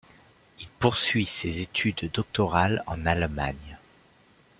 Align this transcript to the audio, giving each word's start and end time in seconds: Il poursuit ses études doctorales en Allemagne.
Il 0.59 0.67
poursuit 0.79 1.27
ses 1.27 1.61
études 1.61 2.09
doctorales 2.11 2.83
en 2.87 3.05
Allemagne. 3.05 3.77